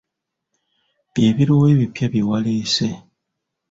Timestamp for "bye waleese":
2.11-2.87